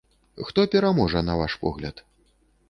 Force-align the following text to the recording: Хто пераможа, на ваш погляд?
Хто 0.47 0.63
пераможа, 0.75 1.21
на 1.29 1.37
ваш 1.41 1.57
погляд? 1.67 2.03